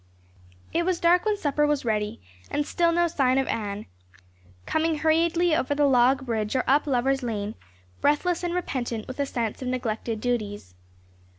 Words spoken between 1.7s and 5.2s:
ready, and still no sign of Anne, coming